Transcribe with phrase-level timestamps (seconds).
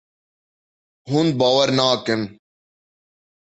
[1.09, 2.21] Hûn bawer nakin.